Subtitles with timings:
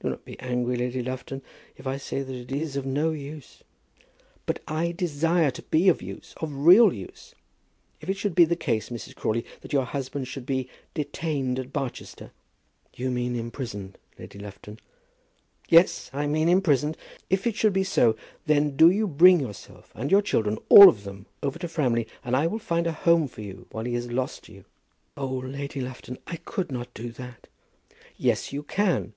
[0.00, 1.42] Do not be angry, Lady Lufton,
[1.76, 3.62] if I say that it is of no use."
[4.44, 7.36] "But I desire to be of use, of real use.
[8.00, 9.14] If it should be the case, Mrs.
[9.14, 12.32] Crawley, that your husband should be detained at Barchester"
[12.96, 14.80] "You mean imprisoned, Lady Lufton."
[15.68, 16.96] "Yes, I mean imprisoned.
[17.28, 18.16] If it should be so,
[18.46, 22.34] then do you bring yourself and your children, all of them, over to Framley, and
[22.34, 24.64] I will find a home for you while he is lost to you."
[25.16, 27.46] "Oh, Lady Lufton; I could not do that."
[28.18, 29.08] "Yes, you can.